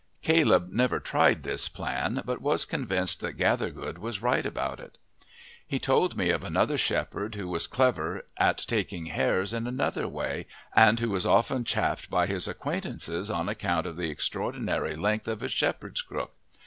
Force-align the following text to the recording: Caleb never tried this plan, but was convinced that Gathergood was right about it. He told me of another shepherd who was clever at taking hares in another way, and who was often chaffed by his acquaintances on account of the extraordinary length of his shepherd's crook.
Caleb 0.23 0.71
never 0.71 0.99
tried 0.99 1.43
this 1.43 1.69
plan, 1.69 2.23
but 2.25 2.41
was 2.41 2.65
convinced 2.65 3.19
that 3.19 3.37
Gathergood 3.37 3.99
was 3.99 4.19
right 4.19 4.47
about 4.47 4.79
it. 4.79 4.97
He 5.67 5.77
told 5.77 6.17
me 6.17 6.31
of 6.31 6.43
another 6.43 6.75
shepherd 6.75 7.35
who 7.35 7.47
was 7.47 7.67
clever 7.67 8.25
at 8.39 8.57
taking 8.67 9.05
hares 9.05 9.53
in 9.53 9.67
another 9.67 10.07
way, 10.07 10.47
and 10.75 10.99
who 10.99 11.11
was 11.11 11.27
often 11.27 11.65
chaffed 11.65 12.09
by 12.09 12.25
his 12.25 12.47
acquaintances 12.47 13.29
on 13.29 13.47
account 13.47 13.85
of 13.85 13.95
the 13.95 14.09
extraordinary 14.09 14.95
length 14.95 15.27
of 15.27 15.41
his 15.41 15.51
shepherd's 15.53 16.01
crook. 16.01 16.31